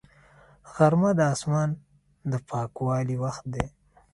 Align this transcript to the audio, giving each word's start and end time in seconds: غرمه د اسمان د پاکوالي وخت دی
غرمه 0.73 1.11
د 1.19 1.21
اسمان 1.33 1.69
د 2.31 2.33
پاکوالي 2.49 3.15
وخت 3.23 3.43
دی 3.53 3.65